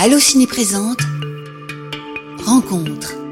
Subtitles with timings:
[0.00, 1.00] Allociné présente
[2.46, 3.27] Rencontre.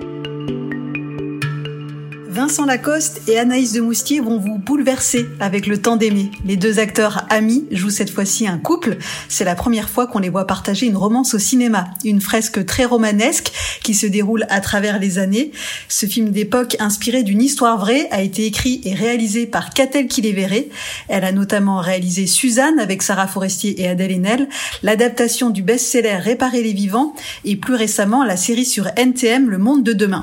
[2.37, 6.31] Vincent Lacoste et Anaïs de Moustier vont vous bouleverser avec le temps d'aimer.
[6.45, 8.99] Les deux acteurs amis jouent cette fois-ci un couple.
[9.31, 11.87] C'est la première fois qu'on les voit partager une romance au cinéma.
[12.05, 15.51] Une fresque très romanesque qui se déroule à travers les années.
[15.89, 20.69] Ce film d'époque inspiré d'une histoire vraie a été écrit et réalisé par Catel Kiléveré.
[21.09, 24.47] Elle a notamment réalisé Suzanne avec Sarah Forestier et Adèle Haenel,
[24.83, 27.15] l'adaptation du best-seller Réparer les vivants
[27.47, 30.23] et plus récemment la série sur NTM Le monde de demain.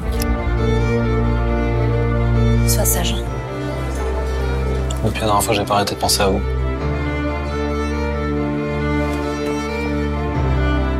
[5.05, 6.41] Depuis la dernière fois, j'ai pas arrêté de penser à vous.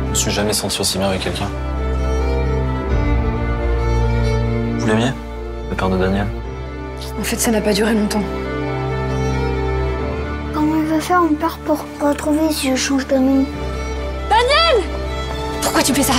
[0.04, 1.48] Je me suis jamais senti aussi bien avec quelqu'un.
[4.78, 5.12] Vous l'aimiez
[5.68, 6.26] Le père de Daniel?
[7.20, 8.22] En fait, ça n'a pas duré longtemps.
[10.54, 13.44] Comment il va faire mon père pour retrouver si je change de nom
[15.60, 16.14] Pourquoi tu fais ça?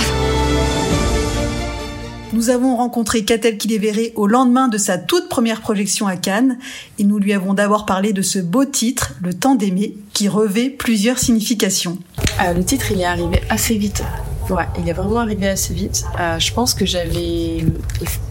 [2.32, 6.58] Nous avons rencontré Catel Kiléveré au lendemain de sa toute première projection à Cannes
[6.98, 10.68] et nous lui avons d'abord parlé de ce beau titre, Le temps d'aimer, qui revêt
[10.68, 11.98] plusieurs significations.
[12.44, 14.02] Euh, le titre, il est arrivé assez vite.
[14.50, 16.04] Ouais, il est vraiment arrivé assez vite.
[16.20, 17.58] Euh, je pense que j'avais.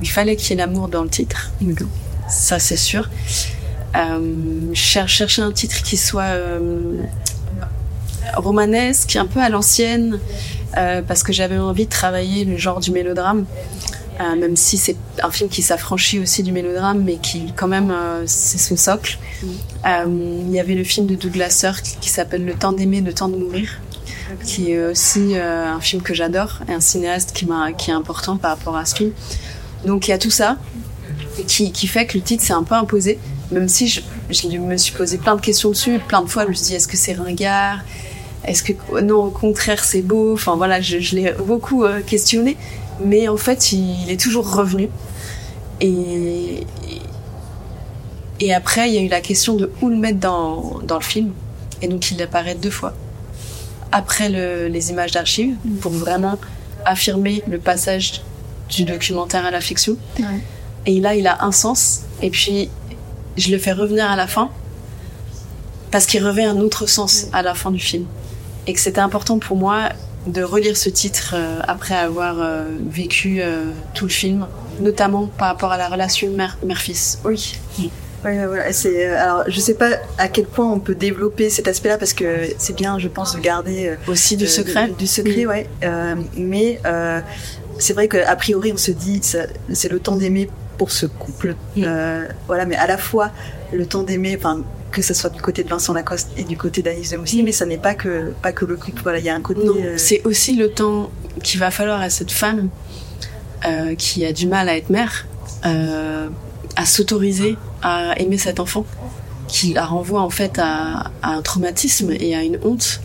[0.01, 1.51] Il, fallait qu'il y ait l'amour dans le titre.
[2.29, 3.09] Ça, c'est sûr.
[3.95, 4.19] Euh,
[4.73, 6.35] je cher- cherchais un titre qui soit
[8.35, 10.19] romanesque, un peu à l'ancienne,
[10.77, 13.45] euh, parce que j'avais envie de travailler le genre du mélodrame.
[14.21, 17.91] Euh, même si c'est un film qui s'affranchit aussi du mélodrame, mais qui, quand même,
[17.91, 19.17] euh, c'est son socle.
[19.85, 23.13] Euh, Il y avait le film de Douglas Sirk qui s'appelle Le temps d'aimer, le
[23.13, 23.81] temps de mourir,
[24.45, 28.77] qui est aussi un film que j'adore, et un cinéaste qui, est important par rapport
[28.77, 29.11] à ce film.
[29.85, 30.57] Donc il y a tout ça
[31.47, 33.19] qui, qui fait que le titre s'est un peu imposé,
[33.51, 36.49] même si je, je me suis posé plein de questions dessus, plein de fois je
[36.49, 37.79] me suis dit est-ce que c'est ringard?
[38.47, 40.33] Est-ce que non au contraire c'est beau?
[40.33, 42.57] Enfin voilà, je, je l'ai beaucoup euh, questionné,
[43.03, 44.89] mais en fait il, est toujours revenu.
[45.81, 46.65] Et,
[48.39, 51.03] et après il y a eu la question de où le mettre dans, dans le
[51.03, 51.31] film,
[51.81, 52.93] et donc il apparaît deux fois.
[53.91, 56.37] Après le- les images d'archives, pour vraiment
[56.85, 58.21] affirmer le passage
[58.69, 59.95] du documentaire à la fiction.
[60.87, 62.01] Et là, il a un sens.
[62.21, 62.69] Et puis,
[63.37, 64.49] je le fais revenir à la fin
[65.91, 68.05] parce qu'il revêt un autre sens à la fin du film.
[68.67, 69.89] Et que c'était important pour moi
[70.27, 74.47] de relire ce titre euh, après avoir euh, vécu euh, tout le film,
[74.79, 77.19] notamment par rapport à la relation mère- mère-fils.
[77.23, 77.53] Oui.
[77.79, 77.91] Ouais,
[78.39, 78.73] ouais, voilà.
[78.73, 82.25] C'est, alors, je sais pas à quel point on peut développer cet aspect-là parce que
[82.57, 84.87] c'est bien, je pense, de garder Aussi du secret.
[84.87, 85.69] Du, du secret, ouais.
[85.83, 87.19] Euh, mais euh,
[87.77, 91.55] c'est vrai qu'a priori, on se dit, c'est le temps d'aimer pour ce couple.
[91.75, 91.83] Mm.
[91.85, 93.31] Euh, voilà, mais à la fois
[93.73, 96.81] le temps d'aimer, enfin que ce soit du côté de Vincent Lacoste et du côté
[96.81, 99.01] d'Anis de Moustier, mais ça n'est pas que pas que le couple.
[99.03, 99.65] Voilà, il y a un côté.
[99.65, 99.85] Mm.
[99.85, 101.11] Euh, c'est aussi le temps
[101.43, 102.69] qu'il va falloir à cette femme
[103.65, 105.27] euh, qui a du mal à être mère,
[105.65, 106.29] euh,
[106.75, 108.85] à s'autoriser à aimer cet enfant,
[109.47, 113.01] qui la renvoie en fait à, à un traumatisme et à une honte.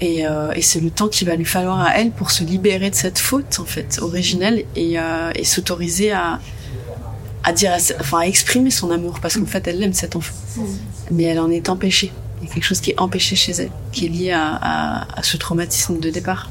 [0.00, 2.90] Et, euh, et c'est le temps qu'il va lui falloir à elle pour se libérer
[2.90, 6.40] de cette faute en fait originelle et, euh, et s'autoriser à
[7.44, 10.34] à dire, enfin à exprimer son amour parce qu'en fait elle aime cet enfant,
[11.10, 12.12] mais elle en est empêchée.
[12.42, 15.18] Il y a quelque chose qui est empêché chez elle, qui est lié à, à,
[15.18, 16.50] à ce traumatisme de départ.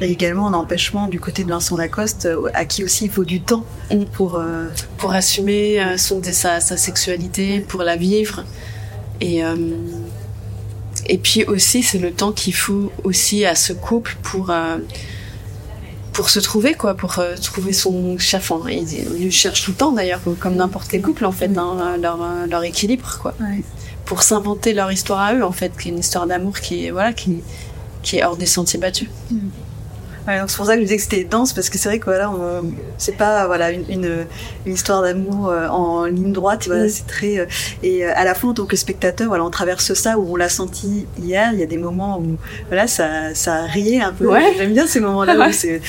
[0.00, 3.24] Et également un empêchement du côté de Vincent Lacoste, euh, à qui aussi il faut
[3.24, 4.04] du temps Mm.
[4.06, 4.36] pour.
[4.36, 4.66] euh,
[4.98, 8.44] pour assumer euh, son, sa, sa sexualité, pour la vivre.
[9.20, 9.54] Et, euh,
[11.06, 14.78] et puis aussi, c'est le temps qu'il faut aussi à ce couple pour, euh,
[16.12, 18.50] pour se trouver, quoi, pour euh, trouver son chef.
[18.50, 21.56] Enfin, ils, ils le cherchent tout le temps d'ailleurs, comme n'importe quel couple en fait,
[21.56, 23.34] hein, leur, euh, leur équilibre, quoi.
[23.40, 23.62] Ouais.
[24.04, 26.90] Pour s'inventer leur histoire à eux, en fait, qui est une histoire d'amour qui est,
[26.90, 27.40] voilà, qui,
[28.02, 29.08] qui est hors des sentiers battus.
[30.28, 31.98] Ouais, donc c'est pour ça que je disais que c'était dense parce que c'est vrai
[31.98, 34.26] que voilà, on- c'est pas voilà une, une,
[34.66, 36.64] une histoire d'amour euh, en ligne droite.
[36.66, 36.88] Voilà, Mm.
[36.90, 37.46] c'est très euh,
[37.82, 40.36] et euh, à la fois en tant que spectateur, voilà, on traverse ça où on
[40.36, 41.50] l'a senti hier.
[41.52, 42.36] Il y a des moments où
[42.68, 44.26] voilà, ça ça riait un peu.
[44.26, 44.54] Ouais.
[44.56, 45.32] J'aime bien ces moments-là.
[45.42, 45.50] Ouais.
[45.54, 45.80] et,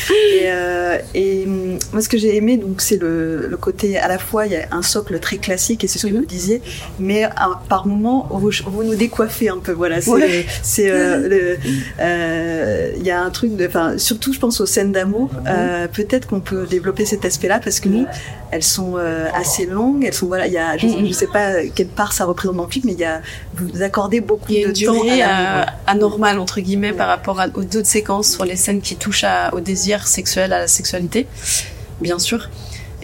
[0.46, 1.46] euh, et
[1.92, 4.56] moi ce que j'ai aimé donc c'est le, le côté à la fois il y
[4.56, 6.20] a un socle très classique et c'est ce que Mhm.
[6.22, 6.62] vous disiez,
[7.00, 9.74] mais un- par moments vous, vous nous décoiffez un peu.
[9.74, 11.56] Voilà, c'est c'est euh,
[12.00, 15.30] euh, il y a un truc de enfin surtout je pense aux scènes d'amour.
[15.48, 18.08] Euh, peut-être qu'on peut développer cet aspect là parce que Mhm.
[18.52, 20.06] elles sont euh, assez longues.
[20.06, 22.64] Elles sont voilà il y a je, je sais pas quelle part ça représente dans
[22.66, 23.22] le film mais il y a
[23.56, 26.94] vous accordez beaucoup Il y a de une temps durée à euh, anormale entre guillemets
[26.94, 30.54] par rapport à- aux autres séquences sur les scènes qui touchent à- au désir sexuel,
[30.54, 31.28] à la sexualité,
[32.00, 32.50] bien sûr.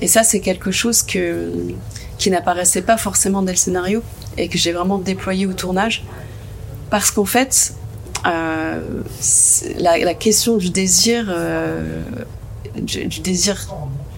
[0.01, 1.51] Et ça, c'est quelque chose que
[2.17, 4.01] qui n'apparaissait pas forcément dans le scénario
[4.37, 6.03] et que j'ai vraiment déployé au tournage,
[6.89, 7.73] parce qu'en fait,
[8.25, 8.81] euh,
[9.77, 12.01] la, la, question du désir, euh,
[12.75, 13.67] du, du, désir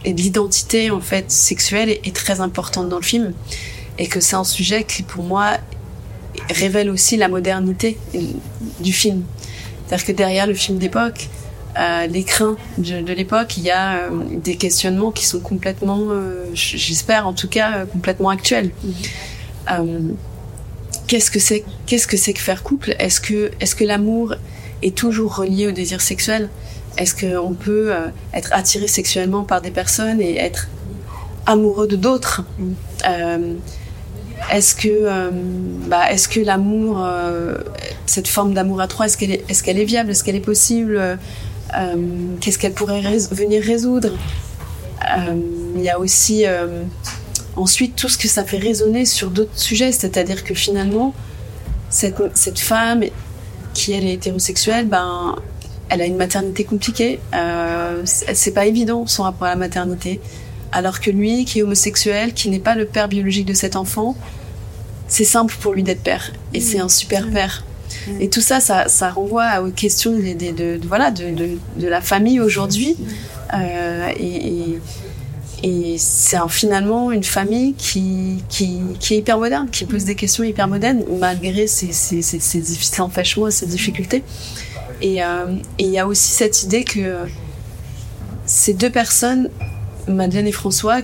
[0.05, 3.33] et de l'identité en fait sexuelle est, est, très importante dans le film,
[3.99, 5.57] et que c'est un sujet qui pour moi
[6.49, 7.97] révèle aussi la modernité
[8.79, 9.23] du film.
[9.85, 11.29] C'est-à-dire que derrière le film d'époque,
[11.79, 14.09] euh, les craintes de, de l'époque, il y a euh,
[14.43, 18.71] des questionnements qui sont complètement, euh, j'espère en tout cas, complètement actuels.
[19.69, 20.11] Mmh.
[21.11, 22.95] Qu'est-ce que c'est Qu'est-ce que c'est que faire couple?
[22.97, 24.35] Est-ce que, est-ce que l'amour
[24.81, 26.49] est toujours relié au désir sexuel?
[26.97, 27.91] Est-ce qu'on peut
[28.33, 30.69] être attiré sexuellement par des personnes et être
[31.45, 32.43] amoureux de d'autres?
[32.57, 33.57] Mmh.
[34.49, 35.29] Est-ce que, euh,
[35.87, 37.55] bah, est-ce que l'amour, euh,
[38.05, 40.39] cette forme d'amour à trois, est-ce qu'elle est, est, qu'elle est viable, est-ce qu'elle est
[40.39, 40.97] possible?
[40.97, 41.15] Euh,
[42.41, 44.09] Qu'est-ce qu'elle pourrait venir résoudre?
[45.75, 46.43] Il y a aussi
[47.55, 51.13] ensuite tout ce que ça fait résonner sur d'autres sujets, c'est-à-dire que finalement,
[51.89, 53.03] cette, cette femme
[53.73, 55.35] qui elle est hétérosexuelle, ben,
[55.89, 57.19] elle a une maternité compliquée.
[57.33, 60.19] Euh, c'est pas évident son rapport à la maternité
[60.71, 64.15] alors que lui, qui est homosexuel, qui n'est pas le père biologique de cet enfant,
[65.07, 66.31] c'est simple pour lui d'être père.
[66.53, 66.61] Et mmh.
[66.61, 67.65] c'est un super père.
[68.07, 68.21] Mmh.
[68.21, 72.01] Et tout ça, ça, ça, renvoie aux questions de, de, de, de voilà, de, la
[72.01, 72.95] famille aujourd'hui.
[73.53, 74.79] Euh, et, et,
[75.63, 78.81] et c'est finalement une famille qui, qui,
[79.11, 83.01] est hyper moderne, qui pose des questions hyper modernes, malgré ses, ses, ses, ses, ses
[83.01, 84.23] empêchements, ses difficultés.
[85.01, 87.25] Et euh, il y a aussi cette idée que
[88.45, 89.49] ces deux personnes
[90.07, 91.01] Madeleine et François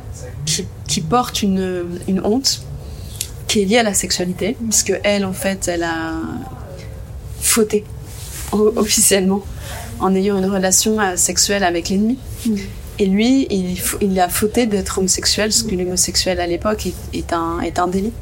[0.88, 2.62] qui, portent une, une, honte
[3.48, 6.14] qui est liée à la sexualité, puisque elle, en fait, elle a
[7.40, 7.84] fauté
[8.52, 9.44] officiellement
[10.00, 12.18] en ayant une relation euh, sexuelle avec l'ennemi.
[12.46, 12.56] Mmh.
[13.00, 13.48] Et lui,
[14.02, 17.88] il, a fauté d'être homosexuel, parce que l'homosexuel à l'époque est, est, un, est un
[17.88, 18.14] délit.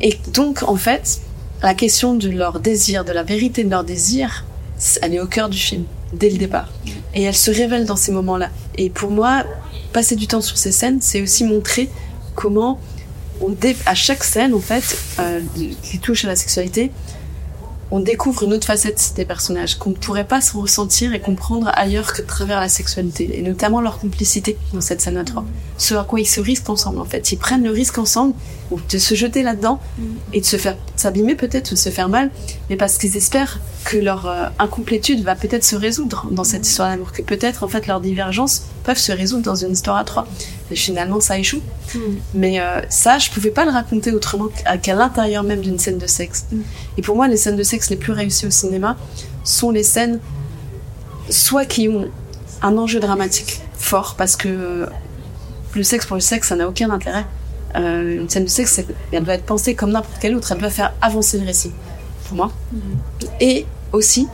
[0.00, 1.20] Et donc, en fait,
[1.62, 4.44] la question de leur désir, de la vérité de leur désir,
[5.02, 6.68] elle est au cœur du film, dès le départ.
[7.14, 8.50] Et elle se révèle dans ces moments-là.
[8.76, 9.44] Et pour moi,
[9.92, 11.90] passer du temps sur ces scènes, c'est aussi montrer
[12.34, 12.80] comment,
[13.40, 13.54] on
[13.86, 15.40] à chaque scène, en fait, euh,
[15.82, 16.90] qui touche à la sexualité,
[17.90, 21.70] on découvre une autre facette des personnages qu'on ne pourrait pas se ressentir et comprendre
[21.74, 25.44] ailleurs que de travers la sexualité, et notamment leur complicité dans cette scène à trois.
[25.76, 27.32] Ce à quoi ils se risquent ensemble, en fait.
[27.32, 28.34] Ils prennent le risque ensemble
[28.70, 30.02] de se jeter là-dedans mm.
[30.34, 32.30] et de se faire s'abîmer peut-être, de se faire mal,
[32.68, 36.90] mais parce qu'ils espèrent que leur euh, incomplétude va peut-être se résoudre dans cette histoire
[36.90, 40.26] d'amour, que peut-être en fait leurs divergences peuvent se résoudre dans une histoire à trois.
[40.70, 41.62] Et finalement, ça échoue.
[41.94, 41.98] Mm.
[42.34, 44.48] Mais euh, ça, je pouvais pas le raconter autrement
[44.82, 46.46] qu'à l'intérieur même d'une scène de sexe.
[46.50, 46.60] Mm.
[46.98, 48.96] Et pour moi, les scènes de sexe les plus réussies au cinéma
[49.44, 50.20] sont les scènes
[51.28, 52.08] soit qui ont
[52.62, 54.86] un enjeu dramatique fort, parce que euh,
[55.74, 57.24] le sexe pour le sexe, ça n'a aucun intérêt.
[57.76, 58.80] Euh, une scène de sexe,
[59.12, 61.72] elle doit être pensée comme n'importe quelle autre, elle doit faire avancer le récit,
[62.26, 62.52] pour moi.
[62.72, 62.78] Mm.
[63.40, 64.28] Et aussi,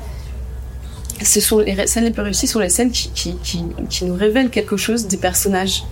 [1.23, 4.15] ce sont les scènes les plus réussies sont les scènes qui, qui, qui, qui nous
[4.15, 5.85] révèlent quelque chose des personnages,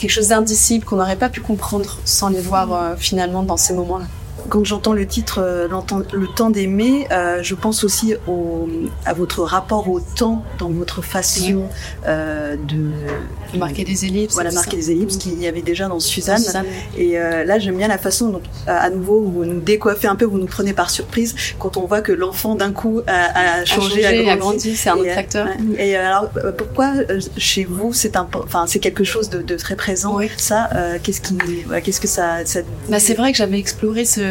[0.00, 3.74] quelque chose d'indicible qu'on n'aurait pas pu comprendre sans les voir euh, finalement dans ces
[3.74, 4.06] moments-là.
[4.48, 5.68] Quand j'entends le titre euh,
[6.12, 8.68] Le temps d'aimer, euh, je pense aussi au,
[9.04, 11.64] à votre rapport au temps dans votre façon
[12.06, 14.34] euh, de marquer des ellipses.
[14.34, 16.38] Voilà, marquer des ellipses qu'il y avait déjà dans Suzanne.
[16.38, 16.66] Suzanne.
[16.96, 20.24] Et euh, là, j'aime bien la façon dont, à nouveau, vous nous décoiffez un peu,
[20.24, 24.04] vous nous prenez par surprise quand on voit que l'enfant d'un coup a, a changé,
[24.04, 24.76] a, changé, a grandi.
[24.76, 25.48] C'est un autre acteur.
[25.78, 26.92] Et, et alors, pourquoi
[27.36, 30.16] chez vous c'est un, enfin, c'est quelque chose de, de très présent.
[30.16, 30.30] Oui.
[30.36, 30.70] Ça,
[31.02, 31.36] qu'est-ce qui,
[31.84, 32.60] qu'est-ce que ça, ça...
[32.88, 34.29] Bah, c'est vrai que j'avais exploré ce,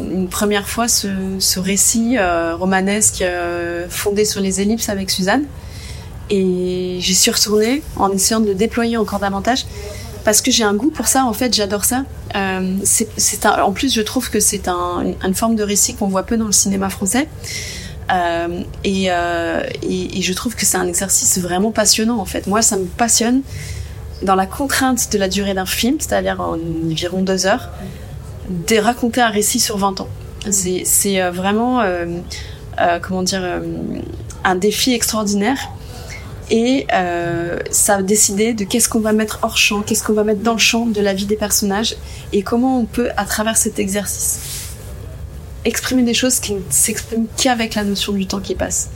[0.00, 5.44] une première fois ce, récit euh, romanesque euh, fondé sur les ellipses avec Suzanne.
[6.30, 9.66] Et j'y suis retournée en essayant de le déployer encore davantage
[10.24, 12.04] parce que j'ai un goût pour ça, en fait, j'adore ça.
[12.36, 12.76] Euh,
[13.60, 16.46] en plus, je trouve que c'est un, une forme de récit qu'on voit peu dans
[16.46, 17.28] le cinéma français.
[18.12, 22.46] Euh, et, et, je trouve que c'est un exercice vraiment passionnant, en fait.
[22.46, 23.42] Moi, ça me passionne
[24.22, 27.70] dans la contrainte de la durée d'un film, c'est-à-dire environ deux heures,
[28.48, 30.08] de raconter un récit sur 20 ans.
[30.50, 32.06] C'est euh, vraiment, euh,
[32.80, 33.42] euh, comment dire,
[34.44, 35.58] un défi extraordinaire.
[36.50, 36.86] Et
[37.70, 40.52] ça a décidé de qu'est-ce qu'on va mettre hors champ, qu'est-ce qu'on va mettre dans
[40.52, 41.96] le champ de la vie des personnages,
[42.34, 44.40] et comment on peut, à travers cet exercice,
[45.64, 48.90] exprimer des choses qui ne s'expriment qu'avec la notion du temps qui passe.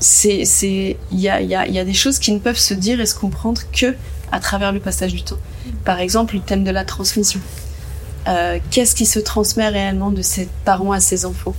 [0.00, 2.98] C'est, il y a, y, a, y a des choses qui ne peuvent se dire
[2.98, 3.94] et se comprendre que
[4.32, 5.38] à travers le passage du temps.
[5.84, 7.40] Par exemple, le thème de la transmission.
[8.26, 11.54] Euh, qu'est-ce qui se transmet réellement de ses parents à ses enfants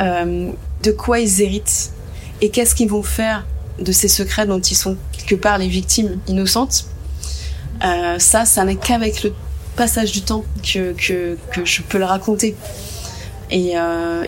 [0.00, 0.50] euh,
[0.82, 1.92] De quoi ils héritent
[2.40, 3.46] Et qu'est-ce qu'ils vont faire
[3.80, 6.86] de ces secrets dont ils sont quelque part les victimes innocentes
[7.84, 9.32] euh, Ça, ça n'est qu'avec le
[9.76, 12.54] passage du temps que, que, je peux le raconter.
[13.50, 13.74] Et,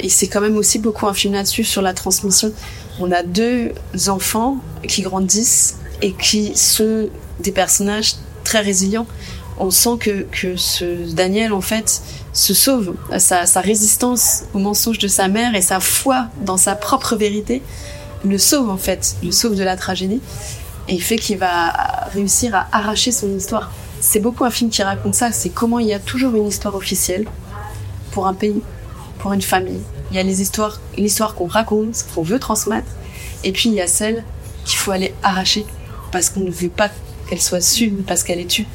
[0.00, 2.52] et c'est quand même aussi beaucoup un film là-dessus sur la transmission.
[3.00, 3.72] On a deux
[4.08, 7.08] enfants qui grandissent et qui sont
[7.40, 8.14] des personnages
[8.46, 9.06] très résilients.
[9.58, 12.94] On sent que, que ce Daniel, en fait, se sauve.
[13.18, 17.62] Sa, sa résistance au mensonge de sa mère et sa foi dans sa propre vérité
[18.24, 20.20] le sauve, en fait, le sauve de la tragédie.
[20.88, 21.72] Et il fait qu'il va
[22.12, 23.70] réussir à arracher son histoire.
[24.00, 26.74] C'est beaucoup un film qui raconte ça, c'est comment il y a toujours une histoire
[26.74, 27.26] officielle
[28.12, 28.62] pour un pays,
[29.18, 29.80] pour une famille.
[30.10, 32.88] Il y a les histoires, l'histoire qu'on raconte, qu'on veut transmettre,
[33.42, 34.24] et puis il y a celle
[34.64, 35.66] qu'il faut aller arracher
[36.12, 36.90] parce qu'on ne veut pas
[37.28, 38.66] qu'elle soit sue, parce qu'elle est tue.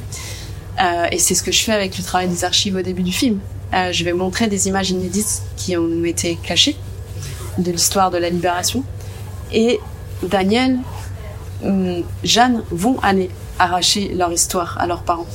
[0.81, 3.11] Euh, et c'est ce que je fais avec le travail des archives au début du
[3.11, 3.39] film.
[3.73, 6.75] Euh, je vais montrer des images inédites qui ont été cachées
[7.57, 8.83] de l'histoire de la libération.
[9.53, 9.79] Et
[10.23, 10.79] Daniel,
[11.63, 13.29] hum, Jeanne vont aller
[13.59, 15.27] arracher leur histoire à leurs parents.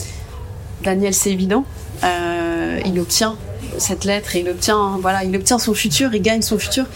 [0.82, 1.64] Daniel, c'est évident,
[2.04, 3.36] euh, il obtient
[3.78, 6.86] cette lettre et il obtient, voilà, il obtient son futur, il gagne son futur.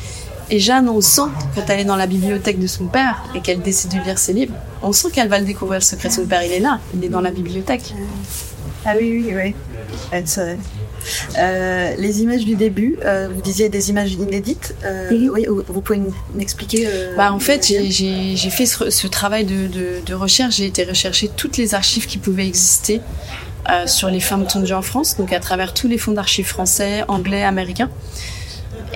[0.53, 3.61] Et Jeanne, on sent, quand elle est dans la bibliothèque de son père et qu'elle
[3.61, 6.27] décide de lire ses livres, on sent qu'elle va le découvrir le secret de son
[6.27, 6.43] père.
[6.43, 7.95] Il est là, il est dans la bibliothèque.
[8.85, 9.55] Ah oui, oui, oui.
[11.39, 14.75] Euh, les images du début, euh, vous disiez des images inédites.
[14.85, 15.31] Euh, Mhm.
[15.33, 16.01] Oui, vous pouvez
[16.35, 20.57] m'expliquer euh, Bah, en fait, j'ai- fait ce, ce travail de, de- de recherche.
[20.57, 23.01] J'ai été rechercher toutes les archives qui pouvaient exister
[23.71, 27.05] euh, sur les femmes tondues en France, donc à travers tous les fonds d'archives français,
[27.09, 27.91] anglais, américains.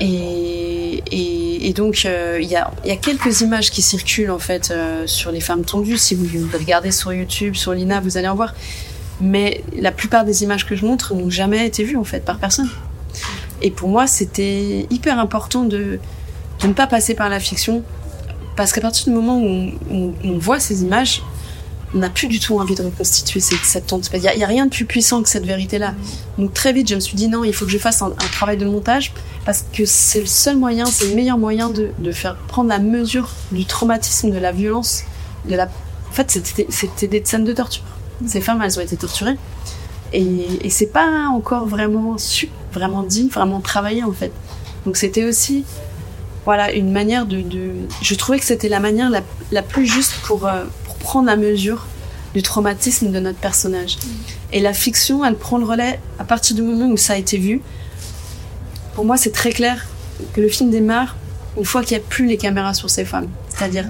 [0.00, 5.06] Et, et, et donc, euh, il y, a, quelques images qui circulent en fait euh,
[5.06, 5.98] sur les femmes tondues.
[5.98, 8.54] Si vous regardez sur YouTube, sur l'INA, vous allez en voir.
[9.20, 12.38] Mais la plupart des images que je montre n'ont jamais été vues en fait par
[12.38, 12.68] personne.
[13.62, 15.98] Et pour moi, c'était hyper important de,
[16.60, 17.82] de ne pas passer par la fiction
[18.56, 21.22] parce qu'à partir du moment où on, voit ces images,
[21.94, 24.08] on n'a plus du tout envie de reconstituer cette, cette tonte.
[24.12, 25.94] Il n'y a, rien de plus puissant que cette vérité-là.
[26.38, 28.56] Donc très vite, je me suis dit non, il faut que je fasse un travail
[28.56, 29.12] de montage
[29.44, 32.78] parce que c'est le seul moyen, c'est le meilleur moyen de, de faire prendre la
[32.78, 35.02] mesure du traumatisme, de la violence,
[35.48, 35.64] de la.
[35.64, 36.30] En fait,
[36.70, 37.82] c'était des scènes de torture.
[38.26, 39.36] Ces femmes, elles ont été torturées.
[40.12, 44.32] Et, et c'est pas encore vraiment su, vraiment dit, vraiment travaillé en fait.
[44.86, 45.64] Donc c'était aussi
[46.44, 47.72] voilà une manière de, de-
[48.02, 51.36] je trouvais que c'était la manière la, la plus juste pour, euh, pour prendre la
[51.36, 51.86] mesure
[52.34, 53.96] du traumatisme de notre personnage
[54.52, 57.38] et la fiction elle prend le relais à partir du moment où ça a été
[57.38, 57.62] vu
[58.94, 59.86] pour moi c'est très clair
[60.32, 61.16] que le film démarre
[61.56, 63.28] une fois qu'il n'y a plus les caméras sur ces femmes.
[63.48, 63.86] C'est-à-dire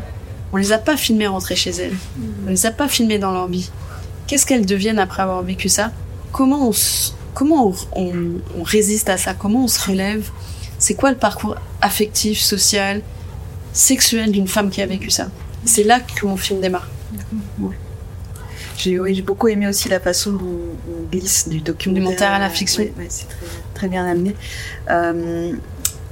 [0.52, 1.96] on les a pas filmées rentrer chez elles.
[2.46, 3.70] On les a pas filmées dans leur vie.
[4.26, 5.90] Qu'est-ce qu'elles deviennent après avoir vécu ça?
[6.32, 6.72] Comment on,
[7.34, 9.34] comment on résiste à ça?
[9.34, 10.30] Comment on se relève?
[10.78, 13.02] C'est quoi le parcours affectif, social,
[13.72, 15.28] sexuel d'une femme qui a vécu ça?
[15.64, 16.88] C'est là que mon film démarre.
[18.76, 22.38] J'ai oui, j'ai beaucoup aimé aussi la façon dont on glisse du documentaire, Documentaire à
[22.38, 22.82] la fiction.
[22.82, 24.34] Ouais, ouais, c'est très, très bien amené.
[24.90, 25.52] Euh,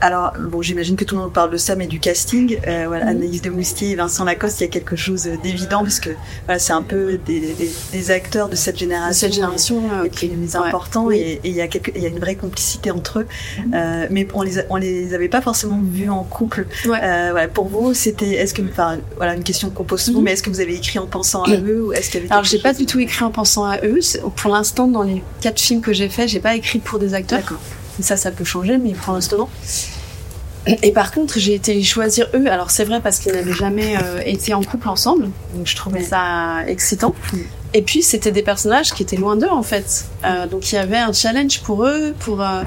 [0.02, 3.06] alors, bon, j'imagine que tout le monde parle de ça, mais du casting, euh, voilà.
[3.08, 6.10] Anaïs de Moustier et Vincent Lacoste, il y a quelque chose d'évident parce que
[6.46, 10.10] voilà, c'est un peu des, des- des acteurs de cette génération, Cette génération, euh, et
[10.10, 10.56] puis les ouais.
[10.56, 11.16] importants, Oui.
[11.18, 13.26] et et il y a quelque, il y a une vraie complicité entre eux,
[13.74, 16.66] Euh, mais on les, on les avait pas forcément vus en couple.
[16.86, 16.98] Ouais.
[17.02, 20.24] Euh, voilà, pour vous, c'était, est-ce que, enfin, voilà, une question qu'on pose souvent, Mhm.
[20.24, 22.32] mais est-ce que vous avez écrit en pensant à eux ou est-ce qu'il y avait
[22.32, 24.00] Alors, j'ai pas du tout écrit en pensant à eux.
[24.36, 27.38] Pour l'instant, dans les quatre films que j'ai faits, j'ai pas écrit pour des acteurs.
[27.40, 27.58] D'accord.
[28.00, 29.48] Ça, ça peut changer, mais pour l'instant.
[30.82, 32.46] Et par contre, j'ai été choisir eux.
[32.46, 35.28] Alors, c'est vrai parce qu'ils n'avaient jamais euh, été en couple ensemble.
[35.54, 37.14] Donc, je trouvais ça excitant.
[37.74, 40.04] Et puis, c'était des personnages qui étaient loin d'eux, en fait.
[40.24, 42.62] Euh, donc, il y avait un challenge pour eux, pour euh,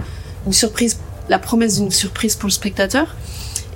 [0.45, 3.15] une surprise, la promesse d'une surprise pour le spectateur.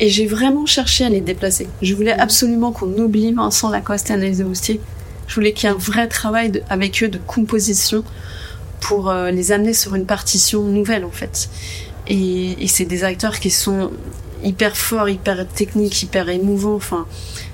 [0.01, 1.67] Et j'ai vraiment cherché à les déplacer.
[1.81, 4.81] Je voulais absolument qu'on oublie Vincent Lacoste et Anaïs de Moustier.
[5.27, 8.03] Je voulais qu'il y ait un vrai travail avec eux de composition
[8.79, 11.49] pour euh, les amener sur une partition nouvelle, en fait.
[12.07, 13.91] Et, et c'est des acteurs qui sont
[14.43, 16.75] hyper forts, hyper techniques, hyper émouvants.
[16.75, 17.05] Enfin,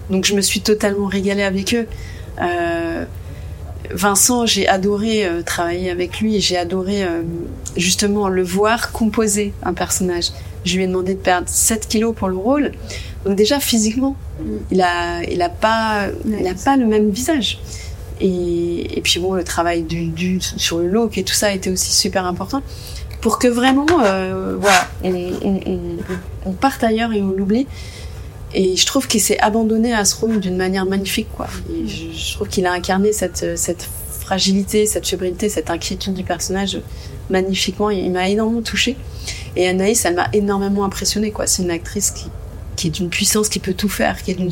[0.10, 1.88] donc je me suis totalement régalée avec eux.
[2.42, 3.06] Euh,
[3.92, 7.22] Vincent, j'ai adoré euh, travailler avec lui et j'ai adoré euh,
[7.78, 10.32] justement le voir composer un personnage.
[10.64, 12.72] Je lui ai demandé de perdre 7 kilos pour le rôle.
[13.26, 14.16] Donc déjà physiquement,
[14.72, 17.60] il a, il a pas, il a pas le même visage.
[18.22, 21.52] Et, et puis bon, le travail du, du, sur le look et tout ça a
[21.52, 22.62] été aussi super important
[23.22, 24.88] pour que vraiment, euh, voilà,
[26.46, 27.66] on, parte ailleurs et on l'oublie.
[28.54, 31.48] Et je trouve qu'il s'est abandonné à ce rôle d'une manière magnifique, quoi.
[31.74, 36.24] Et je, je trouve qu'il a incarné cette, cette fragilité, cette fébrilité, cette inquiétude du
[36.24, 36.80] personnage
[37.32, 37.90] magnifiquement.
[37.90, 38.96] Il, il m'a énormément touchée.
[39.56, 41.48] Et Anaïs, elle m'a énormément impressionnée, quoi.
[41.48, 42.26] C'est une actrice qui,
[42.76, 44.52] qui est d'une puissance, qui peut tout faire, qui est d'une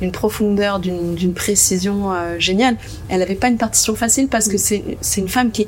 [0.00, 2.76] d'une profondeur, d'une précision euh, géniale.
[3.08, 5.66] Elle n'avait pas une partition facile parce que c'est c'est une femme qui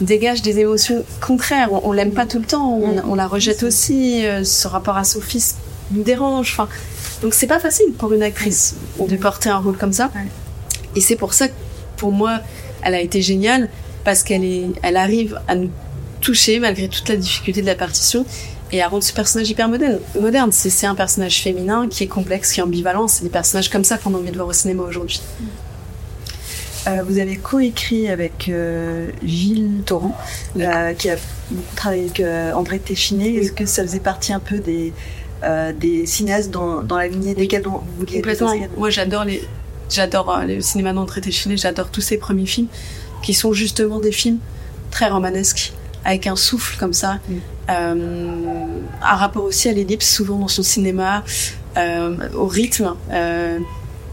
[0.00, 1.72] dégage des émotions contraires.
[1.72, 4.26] On, on l'aime pas tout le temps, on, on la rejette aussi.
[4.26, 5.56] euh, ce rapport à son fils
[5.92, 6.50] nous dérange.
[6.52, 6.68] Enfin,
[7.22, 10.10] donc c'est pas facile pour une actrice de porter un rôle comme ça.
[10.96, 11.54] Et c'est pour ça que
[11.96, 12.40] pour moi,
[12.82, 13.68] elle a été géniale
[14.04, 15.70] parce qu'elle est, elle arrive à nous
[16.20, 18.24] toucher malgré toute la difficulté de la partition
[18.74, 20.00] et à rendre ce personnage hyper moderne.
[20.20, 20.50] moderne.
[20.50, 23.06] C'est, un personnage féminin qui est complexe, qui est ambivalent.
[23.06, 25.22] C'est des personnages comme ça qu'on a envie de voir au cinéma aujourd'hui.
[26.88, 30.18] Euh, vous avez coécrit avec euh, Gilles Torrent,
[30.58, 31.16] euh, qui a
[31.52, 33.36] beaucoup travaillé avec André Téchiné.
[33.36, 34.92] Est-ce que ça faisait partie un peu des,
[35.78, 38.54] des cinéastes dans, dans la lignée desquels vous vouliez Complètement.
[38.76, 39.40] Moi, j'adore les,
[39.88, 42.68] j'adore le cinéma d'André Téchiné, j'adore tous ses premiers films,
[43.22, 44.38] qui sont justement des films
[44.90, 45.72] très romanesques,
[46.04, 47.18] avec un souffle comme ça,
[47.70, 48.63] euh,
[49.02, 51.24] un rapport aussi à l'ellipse, souvent dans son cinéma,
[51.76, 52.94] euh, au rythme.
[53.10, 53.58] euh,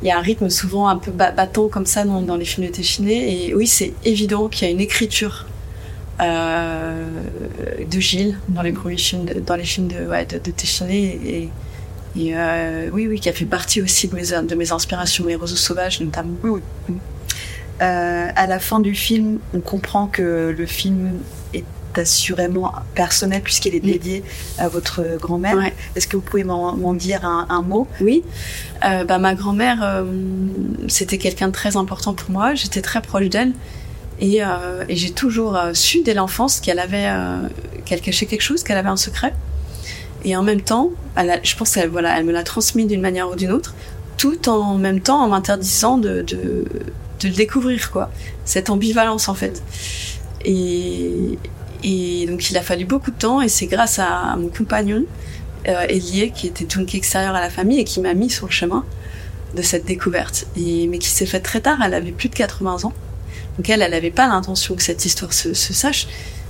[0.04, 2.66] il y a un rythme souvent un peu ba- battant comme ça dans, les films
[2.68, 5.46] de Téchiné, et oui, c'est évident qu'il y a une écriture.
[6.22, 7.08] euh,
[7.90, 10.28] de Gilles dans les premiers films de, dans les films de, ouais,
[10.90, 11.50] et,
[12.16, 16.02] oui, oui, qui a fait partie aussi de mes, de mes inspirations, les roseaux sauvages
[16.02, 16.36] notamment.
[17.82, 21.14] Euh, à la fin du film, on comprend que le film
[21.54, 21.64] est
[22.00, 24.24] assurément personnel puisqu'il est dédié
[24.58, 25.56] à votre grand-mère.
[25.56, 25.74] Ouais.
[25.96, 27.88] Est-ce que vous pouvez m'en dire un, un mot?
[28.00, 28.24] Oui,
[28.86, 30.04] euh, bah, ma grand-mère, euh,
[30.88, 32.56] c'était quelqu'un de très important pour moi.
[32.56, 33.54] J'étais très proche d'elle.
[34.20, 37.10] Et, euh, et j'ai toujours euh, su dès l'enfance qu'elle avait,
[37.86, 39.34] qu'elle cachait quelque chose, qu'elle avait un secret.
[40.24, 43.02] Et en même temps, elle a- je pense qu'elle voilà, elle me l'a transmis d'une
[43.02, 43.74] manière ou d'une autre,
[44.18, 46.66] tout en même temps en m'interdisant de, de,
[47.22, 48.12] de le découvrir, quoi.
[48.46, 49.64] Cette ambivalence, en fait.
[50.46, 51.40] Et,
[51.84, 55.04] et donc, il a fallu beaucoup de temps, et c'est grâce à, mon compagnon,
[55.68, 58.52] euh, Elie, qui était donc extérieur à la famille et qui m'a mis sur le
[58.52, 58.86] chemin
[59.56, 60.48] de cette découverte.
[60.56, 62.94] Mais qui s'est faite très tard, elle avait plus de 80 ans.
[63.58, 66.08] Donc elle, elle n'avait pas l'intention que cette histoire se, sache.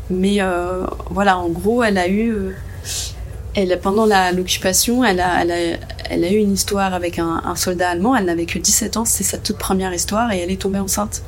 [0.10, 2.32] Mais euh, voilà, en gros, elle a eu...
[2.34, 8.16] euh, pendant l'occupation, elle a, eu une histoire avec un, un soldat allemand.
[8.16, 11.22] Elle n'avait que 17 ans, c'est sa toute première histoire, et elle est tombée enceinte.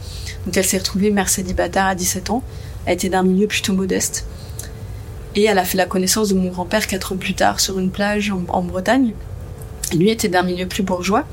[0.45, 2.43] Donc elle s'est retrouvée mère célibataire à 17 ans.
[2.85, 4.25] Elle était d'un milieu plutôt modeste.
[5.35, 7.89] Et elle a fait la connaissance de mon grand-père quatre ans plus tard sur une
[7.89, 9.13] plage en, Bretagne.
[9.91, 11.25] Et lui était d'un milieu plus bourgeois.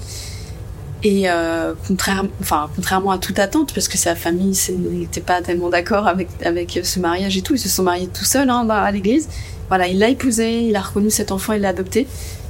[1.02, 6.28] Et euh, contrairement à toute attente, parce que sa famille n'était pas tellement d'accord avec,
[6.44, 9.28] avec ce mariage et tout, ils se sont mariés tout seuls hein, à l'église.
[9.68, 12.06] Voilà, il l'a épousé, il a reconnu cet enfant, il l'a adopté.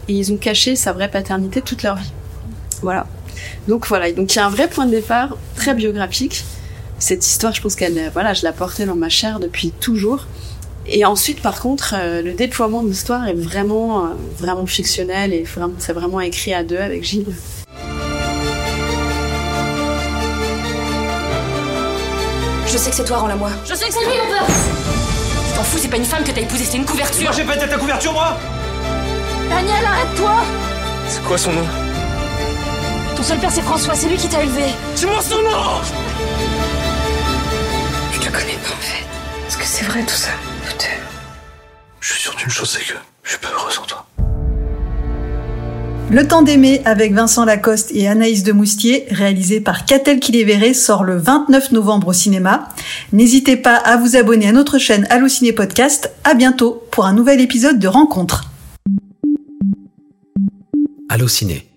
[0.09, 2.13] Et ils ont caché sa vraie paternité toute leur vie.
[2.83, 3.07] Voilà.
[3.69, 6.45] Donc voilà, donc il y a un vrai point de départ très biographique.
[7.01, 10.27] Cette histoire, je pense qu'elle, euh, voilà, je la portais dans ma chair depuis toujours.
[10.87, 14.09] Et ensuite, par contre, euh, le déploiement de l'histoire est vraiment, euh,
[14.39, 17.35] vraiment fictionnel et vraiment, c'est vraiment écrit à deux avec Gilles.
[22.67, 23.49] Je sais que c'est toi, rends-la-moi.
[23.65, 26.33] Je sais que c'est lui mon père Tu t'en fous, c'est pas une femme que
[26.33, 27.23] t'as épousée, c'est une couverture.
[27.23, 28.37] Moi j'ai pété ta couverture moi
[29.49, 30.35] Daniel, arrête-toi
[31.09, 31.67] C'est quoi son nom?
[33.17, 34.67] Ton seul père c'est François, c'est lui qui t'a élevé.
[34.95, 36.50] C'est moi son nom
[38.31, 39.05] Je te connais pas en fait.
[39.49, 40.31] Est-ce que c'est vrai tout ça
[40.65, 41.03] Peut-être.
[42.01, 44.07] Je suis sûr d'une chose, c'est que je suis pas heureux sans toi.
[46.11, 51.03] Le temps d'aimer avec Vincent Lacoste et Anaïs de Moustier, réalisé par Catel Kiléveré, sort
[51.03, 52.69] le 29 novembre au cinéma.
[53.13, 56.13] N'hésitez pas à vous abonner à notre chaîne Allociné Podcast.
[56.23, 58.45] À bientôt pour un nouvel épisode de Rencontre.
[61.09, 61.70] Allociné,